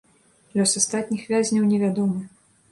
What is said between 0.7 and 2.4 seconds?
астатніх вязняў невядомы.